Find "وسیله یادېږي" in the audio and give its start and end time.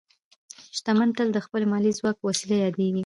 2.29-2.99